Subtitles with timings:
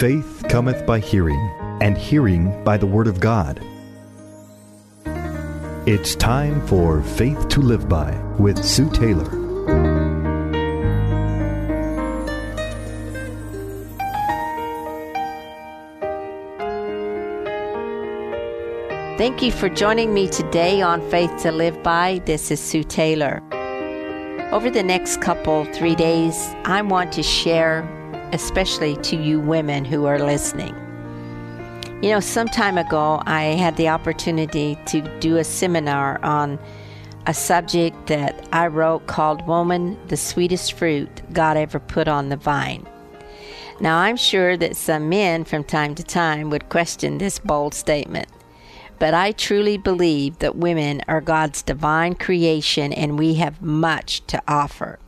[0.00, 1.38] Faith cometh by hearing,
[1.82, 3.60] and hearing by the Word of God.
[5.86, 9.28] It's time for Faith to Live By with Sue Taylor.
[19.18, 22.22] Thank you for joining me today on Faith to Live By.
[22.24, 23.42] This is Sue Taylor.
[24.50, 27.86] Over the next couple, three days, I want to share
[28.32, 30.74] especially to you women who are listening.
[32.02, 36.58] You know, some time ago, I had the opportunity to do a seminar on
[37.26, 42.36] a subject that I wrote called Woman, the Sweetest Fruit God Ever Put on the
[42.36, 42.86] Vine.
[43.80, 48.28] Now, I'm sure that some men from time to time would question this bold statement,
[48.98, 54.42] but I truly believe that women are God's divine creation and we have much to
[54.48, 54.98] offer.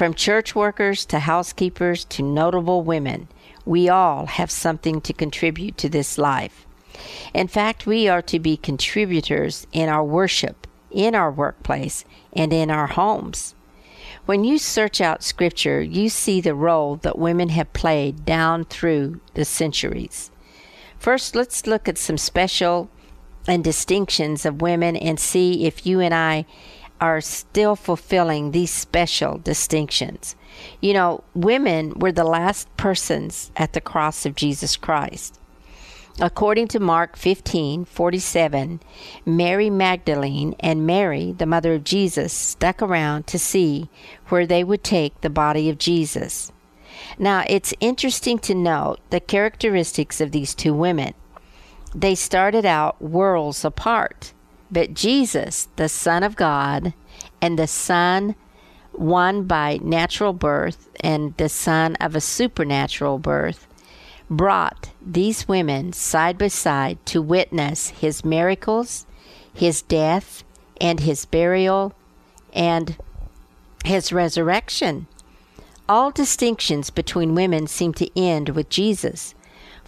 [0.00, 3.28] From church workers to housekeepers to notable women,
[3.66, 6.64] we all have something to contribute to this life.
[7.34, 12.70] In fact, we are to be contributors in our worship, in our workplace, and in
[12.70, 13.54] our homes.
[14.24, 19.20] When you search out Scripture, you see the role that women have played down through
[19.34, 20.30] the centuries.
[20.98, 22.88] First, let's look at some special
[23.46, 26.46] and distinctions of women and see if you and I
[27.00, 30.36] are still fulfilling these special distinctions.
[30.80, 35.40] You know, women were the last persons at the cross of Jesus Christ.
[36.20, 38.80] According to Mark 15:47,
[39.24, 43.88] Mary Magdalene and Mary, the mother of Jesus, stuck around to see
[44.28, 46.52] where they would take the body of Jesus.
[47.18, 51.14] Now, it's interesting to note the characteristics of these two women.
[51.94, 54.34] They started out worlds apart.
[54.70, 56.94] But Jesus, the Son of God,
[57.42, 58.34] and the Son,
[58.92, 63.66] one by natural birth and the Son of a supernatural birth,
[64.28, 69.06] brought these women side by side to witness his miracles,
[69.52, 70.44] his death,
[70.80, 71.92] and his burial,
[72.52, 72.96] and
[73.84, 75.08] his resurrection.
[75.88, 79.34] All distinctions between women seem to end with Jesus.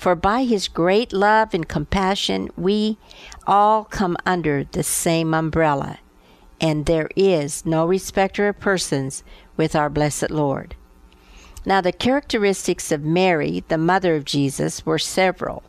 [0.02, 2.98] For by his great love and compassion, we
[3.46, 6.00] all come under the same umbrella,
[6.60, 9.22] and there is no respecter of persons
[9.56, 10.74] with our blessed Lord.
[11.64, 15.62] Now, the characteristics of Mary, the mother of Jesus, were several.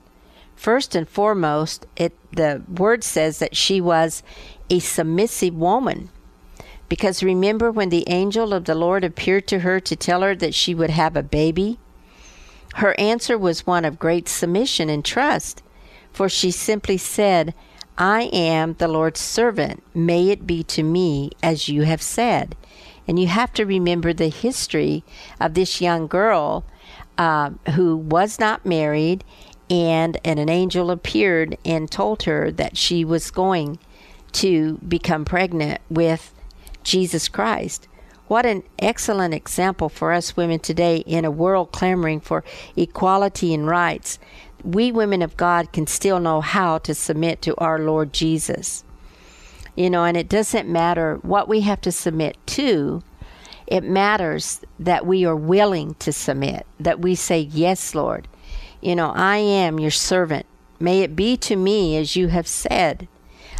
[0.56, 4.24] First and foremost, it, the word says that she was
[4.68, 6.10] a submissive woman.
[6.90, 10.56] Because remember when the angel of the Lord appeared to her to tell her that
[10.56, 11.78] she would have a baby?
[12.73, 15.61] Her answer was one of great submission and trust,
[16.11, 17.53] for she simply said,
[17.97, 19.84] I am the Lord's servant.
[19.94, 22.56] May it be to me as you have said.
[23.07, 25.03] And you have to remember the history
[25.39, 26.63] of this young girl
[27.17, 29.23] uh, who was not married,
[29.69, 33.78] and, and an angel appeared and told her that she was going
[34.34, 36.34] to become pregnant with
[36.84, 37.88] Jesus Christ.
[38.28, 42.44] What an excellent example for us women today in a world clamoring for
[42.75, 44.17] equality and rights.
[44.63, 48.85] We women of God can still know how to submit to our Lord Jesus.
[49.75, 53.03] You know, and it doesn't matter what we have to submit to,
[53.67, 58.28] it matters that we are willing to submit, that we say, Yes, Lord.
[58.81, 60.45] You know, I am your servant.
[60.79, 63.07] May it be to me as you have said.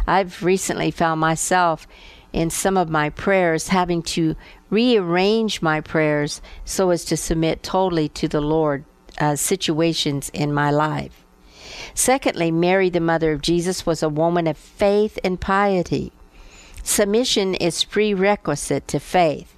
[0.06, 1.86] I've recently found myself
[2.34, 4.34] in some of my prayers having to
[4.68, 8.84] rearrange my prayers so as to submit totally to the Lord
[9.20, 11.24] uh, situations in my life.
[11.94, 16.12] Secondly, Mary, the mother of Jesus, was a woman of faith and piety.
[16.82, 19.54] Submission is prerequisite to faith.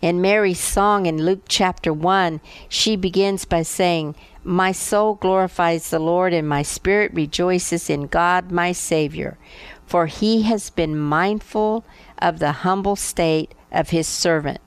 [0.00, 5.98] In Mary's song in Luke chapter 1, she begins by saying, My soul glorifies the
[5.98, 9.38] Lord, and my spirit rejoices in God my Savior,
[9.86, 11.84] for he has been mindful
[12.18, 14.60] of the humble state of his servant.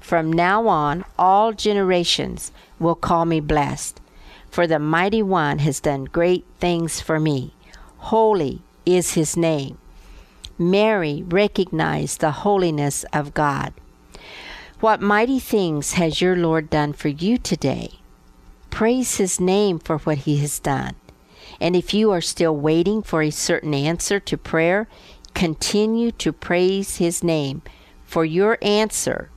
[0.00, 4.00] From now on, all generations will call me blessed,
[4.50, 7.54] for the mighty one has done great things for me.
[7.98, 9.78] Holy is his name.
[10.58, 13.72] Mary recognized the holiness of God.
[14.80, 18.00] What mighty things has your Lord done for you today?
[18.70, 20.94] Praise his name for what he has done.
[21.62, 24.88] And if you are still waiting for a certain answer to prayer,
[25.32, 27.62] continue to praise his name
[28.04, 29.30] for your answer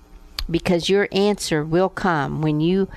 [0.49, 2.89] because your answer will come when you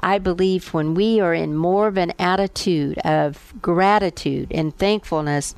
[0.00, 5.54] I believe when we are in more of an attitude of gratitude and thankfulness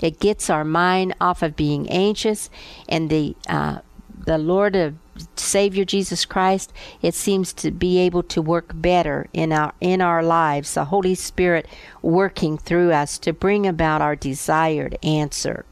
[0.00, 2.50] it gets our mind off of being anxious
[2.88, 3.78] and the uh,
[4.24, 4.94] the Lord of
[5.36, 6.72] Savior Jesus Christ,
[7.02, 10.74] it seems to be able to work better in our in our lives.
[10.74, 11.66] The Holy Spirit
[12.00, 15.64] working through us to bring about our desired answer.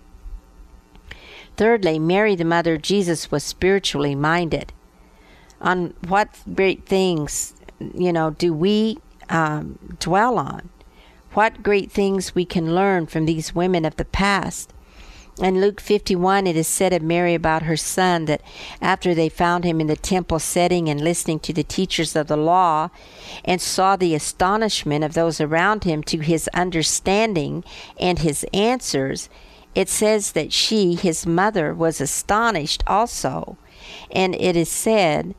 [1.56, 4.72] Thirdly, Mary, the mother of Jesus, was spiritually minded.
[5.60, 7.54] On what great things,
[7.94, 8.98] you know, do we
[9.28, 10.70] um, dwell on?
[11.32, 14.72] What great things we can learn from these women of the past.
[15.38, 18.42] In Luke 51, it is said of Mary about her son that
[18.82, 22.36] after they found him in the temple setting and listening to the teachers of the
[22.36, 22.90] law,
[23.44, 27.64] and saw the astonishment of those around him to his understanding
[27.98, 29.30] and his answers,
[29.74, 33.56] it says that she, his mother, was astonished also.
[34.10, 35.34] And it is said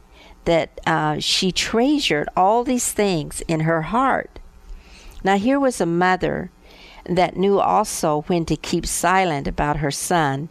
[0.46, 4.40] that uh, she treasured all these things in her heart.
[5.24, 6.50] Now, here was a mother
[7.06, 10.50] that knew also when to keep silent about her son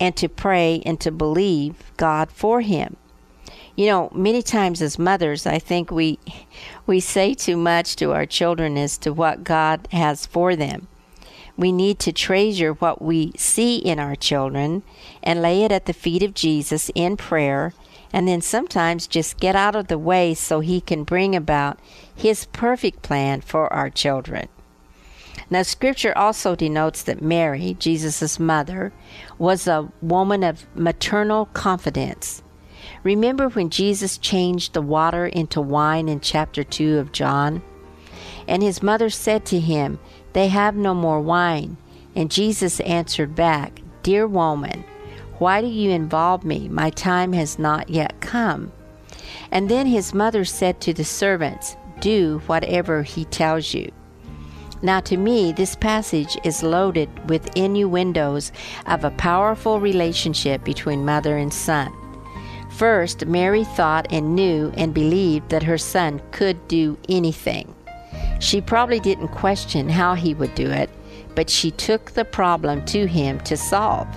[0.00, 2.96] and to pray and to believe God for him.
[3.76, 6.18] You know, many times as mothers, I think we
[6.86, 10.88] we say too much to our children as to what God has for them.
[11.56, 14.82] We need to treasure what we see in our children
[15.22, 17.72] and lay it at the feet of Jesus in prayer
[18.12, 21.78] and then sometimes just get out of the way so he can bring about
[22.14, 24.48] his perfect plan for our children.
[25.52, 28.90] Now, scripture also denotes that Mary, Jesus' mother,
[29.36, 32.42] was a woman of maternal confidence.
[33.02, 37.60] Remember when Jesus changed the water into wine in chapter 2 of John?
[38.48, 39.98] And his mother said to him,
[40.32, 41.76] They have no more wine.
[42.16, 44.84] And Jesus answered back, Dear woman,
[45.36, 46.66] why do you involve me?
[46.66, 48.72] My time has not yet come.
[49.50, 53.92] And then his mother said to the servants, Do whatever he tells you.
[54.82, 58.50] Now, to me, this passage is loaded with innuendos
[58.86, 61.92] of a powerful relationship between mother and son.
[62.72, 67.72] First, Mary thought and knew and believed that her son could do anything.
[68.40, 70.90] She probably didn't question how he would do it,
[71.36, 74.08] but she took the problem to him to solve.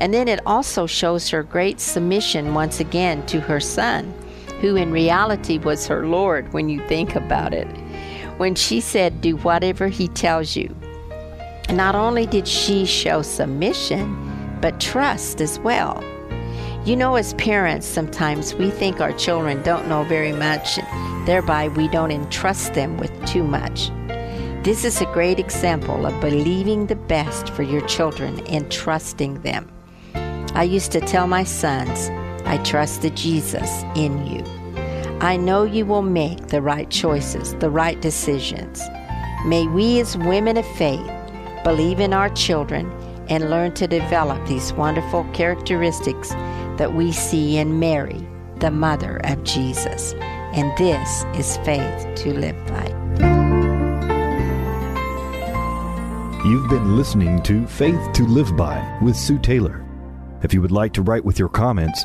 [0.00, 4.14] And then it also shows her great submission once again to her son,
[4.62, 7.68] who in reality was her Lord when you think about it
[8.38, 10.74] when she said, Do whatever he tells you.
[11.70, 16.02] Not only did she show submission, but trust as well.
[16.84, 21.68] You know, as parents, sometimes we think our children don't know very much, and thereby
[21.68, 23.90] we don't entrust them with too much.
[24.64, 29.70] This is a great example of believing the best for your children and trusting them.
[30.54, 32.10] I used to tell my sons,
[32.44, 34.61] I trust the Jesus in you.
[35.22, 38.82] I know you will make the right choices, the right decisions.
[39.46, 41.08] May we, as women of faith,
[41.62, 42.90] believe in our children
[43.28, 46.30] and learn to develop these wonderful characteristics
[46.76, 48.26] that we see in Mary,
[48.56, 50.12] the mother of Jesus.
[50.54, 52.88] And this is faith to live by.
[56.44, 59.86] You've been listening to Faith to Live By with Sue Taylor.
[60.42, 62.04] If you would like to write with your comments,